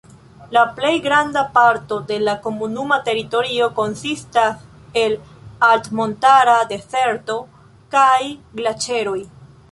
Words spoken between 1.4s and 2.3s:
parto de